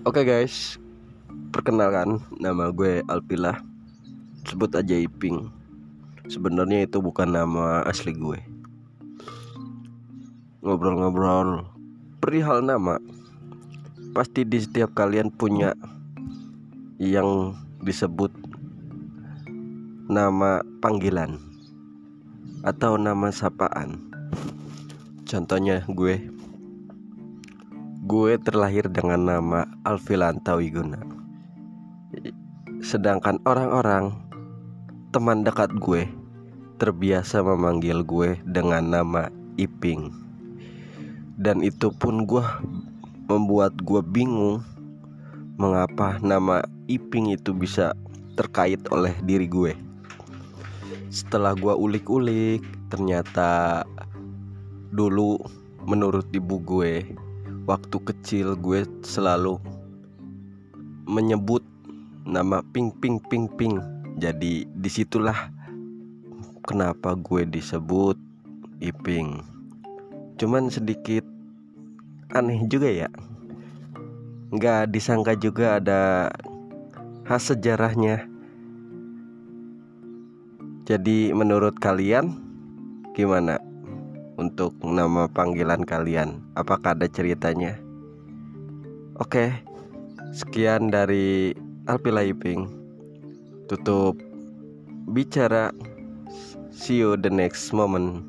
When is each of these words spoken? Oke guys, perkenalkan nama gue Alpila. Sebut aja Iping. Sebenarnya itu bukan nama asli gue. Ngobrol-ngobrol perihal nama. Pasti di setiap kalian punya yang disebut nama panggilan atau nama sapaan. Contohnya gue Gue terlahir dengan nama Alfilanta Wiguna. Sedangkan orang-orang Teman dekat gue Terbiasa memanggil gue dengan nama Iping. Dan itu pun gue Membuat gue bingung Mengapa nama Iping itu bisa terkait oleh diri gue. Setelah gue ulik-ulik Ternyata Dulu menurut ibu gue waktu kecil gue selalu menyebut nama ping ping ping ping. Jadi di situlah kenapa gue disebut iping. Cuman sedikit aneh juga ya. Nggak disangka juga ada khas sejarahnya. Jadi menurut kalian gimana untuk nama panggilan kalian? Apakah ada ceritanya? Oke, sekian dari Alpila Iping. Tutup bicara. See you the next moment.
Oke 0.00 0.24
guys, 0.24 0.80
perkenalkan 1.52 2.24
nama 2.40 2.72
gue 2.72 3.04
Alpila. 3.04 3.60
Sebut 4.48 4.72
aja 4.72 4.96
Iping. 4.96 5.52
Sebenarnya 6.24 6.88
itu 6.88 7.04
bukan 7.04 7.28
nama 7.28 7.84
asli 7.84 8.16
gue. 8.16 8.40
Ngobrol-ngobrol 10.64 11.68
perihal 12.16 12.64
nama. 12.64 12.96
Pasti 14.16 14.48
di 14.48 14.64
setiap 14.64 14.96
kalian 14.96 15.28
punya 15.28 15.76
yang 16.96 17.52
disebut 17.84 18.32
nama 20.08 20.64
panggilan 20.80 21.36
atau 22.64 22.96
nama 22.96 23.28
sapaan. 23.28 24.00
Contohnya 25.28 25.84
gue 25.92 26.24
Gue 28.10 28.42
terlahir 28.42 28.90
dengan 28.90 29.22
nama 29.22 29.70
Alfilanta 29.86 30.58
Wiguna. 30.58 30.98
Sedangkan 32.82 33.38
orang-orang 33.46 34.18
Teman 35.14 35.46
dekat 35.46 35.70
gue 35.78 36.10
Terbiasa 36.82 37.38
memanggil 37.46 38.02
gue 38.02 38.34
dengan 38.42 38.90
nama 38.90 39.30
Iping. 39.62 40.10
Dan 41.38 41.62
itu 41.62 41.94
pun 41.94 42.26
gue 42.26 42.42
Membuat 43.30 43.78
gue 43.78 44.02
bingung 44.02 44.66
Mengapa 45.54 46.18
nama 46.18 46.66
Iping 46.90 47.30
itu 47.30 47.54
bisa 47.54 47.94
terkait 48.34 48.82
oleh 48.90 49.14
diri 49.22 49.46
gue. 49.46 49.78
Setelah 51.14 51.54
gue 51.54 51.78
ulik-ulik 51.78 52.66
Ternyata 52.90 53.86
Dulu 54.90 55.38
menurut 55.86 56.26
ibu 56.34 56.58
gue 56.58 57.06
waktu 57.68 57.96
kecil 58.00 58.56
gue 58.56 58.86
selalu 59.04 59.60
menyebut 61.04 61.64
nama 62.24 62.62
ping 62.72 62.92
ping 63.00 63.18
ping 63.28 63.50
ping. 63.58 63.80
Jadi 64.20 64.68
di 64.68 64.90
situlah 64.90 65.48
kenapa 66.64 67.16
gue 67.16 67.48
disebut 67.48 68.16
iping. 68.80 69.40
Cuman 70.36 70.68
sedikit 70.72 71.24
aneh 72.32 72.64
juga 72.68 72.88
ya. 72.88 73.08
Nggak 74.50 74.90
disangka 74.92 75.32
juga 75.36 75.78
ada 75.80 76.30
khas 77.24 77.54
sejarahnya. 77.54 78.26
Jadi 80.90 81.30
menurut 81.30 81.78
kalian 81.78 82.34
gimana 83.14 83.69
untuk 84.40 84.72
nama 84.80 85.28
panggilan 85.28 85.84
kalian? 85.84 86.40
Apakah 86.56 86.96
ada 86.96 87.04
ceritanya? 87.04 87.76
Oke, 89.20 89.52
sekian 90.32 90.88
dari 90.88 91.52
Alpila 91.84 92.24
Iping. 92.24 92.64
Tutup 93.68 94.16
bicara. 95.12 95.68
See 96.72 97.04
you 97.04 97.20
the 97.20 97.28
next 97.28 97.76
moment. 97.76 98.24